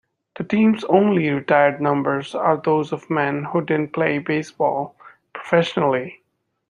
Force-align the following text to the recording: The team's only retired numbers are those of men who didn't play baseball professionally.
The 0.35 0.43
team's 0.43 0.83
only 0.85 1.29
retired 1.29 1.79
numbers 1.79 2.33
are 2.33 2.57
those 2.57 2.91
of 2.91 3.07
men 3.07 3.43
who 3.43 3.61
didn't 3.61 3.93
play 3.93 4.17
baseball 4.17 4.95
professionally. 5.31 6.23